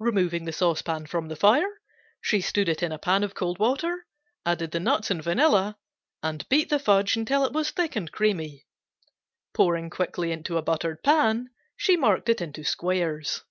Removing 0.00 0.44
the 0.44 0.52
saucepan 0.52 1.06
from 1.06 1.28
the 1.28 1.36
fire, 1.36 1.80
she 2.20 2.40
stood 2.40 2.68
it 2.68 2.82
in 2.82 2.90
a 2.90 2.98
pan 2.98 3.22
of 3.22 3.36
cold 3.36 3.60
water, 3.60 4.08
added 4.44 4.72
the 4.72 4.80
nuts 4.80 5.08
and 5.12 5.22
vanilla 5.22 5.78
and 6.20 6.48
beat 6.48 6.68
the 6.68 6.80
fudge 6.80 7.14
until 7.16 7.44
it 7.44 7.52
was 7.52 7.70
thick 7.70 7.94
and 7.94 8.10
creamy. 8.10 8.66
Pouring 9.54 9.88
quickly 9.88 10.32
into 10.32 10.56
a 10.56 10.62
buttered 10.62 11.00
pan 11.04 11.50
she 11.76 11.96
marked 11.96 12.28
it 12.28 12.40
into 12.40 12.64
squares. 12.64 13.44